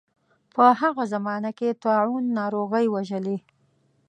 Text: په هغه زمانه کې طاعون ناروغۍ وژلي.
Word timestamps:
په 0.55 0.65
هغه 0.81 1.03
زمانه 1.13 1.51
کې 1.57 1.77
طاعون 1.83 2.23
ناروغۍ 2.39 2.85
وژلي. 2.89 3.37